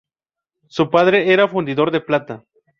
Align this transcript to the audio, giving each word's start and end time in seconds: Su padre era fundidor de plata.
Su 0.65 0.89
padre 0.89 1.31
era 1.31 1.47
fundidor 1.47 1.91
de 1.91 2.01
plata. 2.01 2.43